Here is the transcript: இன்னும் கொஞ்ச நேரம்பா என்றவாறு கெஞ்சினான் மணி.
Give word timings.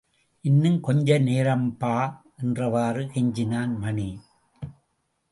இன்னும் 0.45 0.79
கொஞ்ச 0.79 1.19
நேரம்பா 1.19 1.95
என்றவாறு 2.43 3.03
கெஞ்சினான் 3.07 3.77
மணி. 3.77 4.07